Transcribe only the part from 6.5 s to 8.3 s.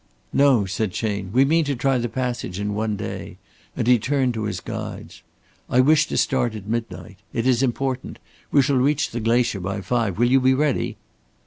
at midnight. It is important.